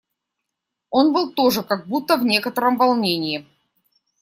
Он 0.89 1.13
был 1.13 1.31
тоже 1.31 1.61
как 1.61 1.85
будто 1.87 2.17
в 2.17 2.23
некотором 2.23 2.75
волнении. 2.75 3.47